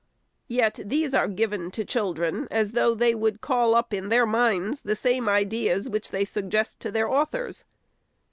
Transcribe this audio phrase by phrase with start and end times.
[0.47, 4.81] Yet these are given to children, as though they would call up in their minds
[4.81, 7.65] the same ideas which they suggest to their authors.